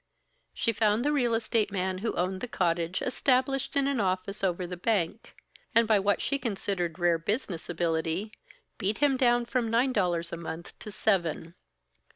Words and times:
She 0.55 0.73
found 0.73 1.05
the 1.05 1.11
real 1.13 1.35
estate 1.35 1.71
man 1.71 1.99
who 1.99 2.13
owned 2.15 2.41
the 2.41 2.47
cottage 2.47 3.03
established 3.03 3.75
in 3.75 3.85
an 3.87 3.99
office 3.99 4.43
over 4.43 4.65
the 4.65 4.75
bank; 4.75 5.35
and 5.75 5.87
by 5.87 5.99
what 5.99 6.21
she 6.21 6.39
considered 6.39 6.97
rare 6.97 7.19
business 7.19 7.69
ability, 7.69 8.31
beat 8.79 8.97
him 8.97 9.15
down 9.15 9.45
from 9.45 9.69
nine 9.69 9.93
dollars 9.93 10.33
a 10.33 10.37
month 10.37 10.73
to 10.79 10.91
seven. 10.91 11.53